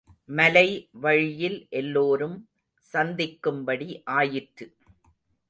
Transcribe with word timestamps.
மலை 0.29 0.89
வழியில் 0.91 1.67
எல்லோரும் 1.69 2.49
சந்திக்கும் 2.85 3.63
படி 3.63 4.01
ஆயிற்று. 4.11 4.67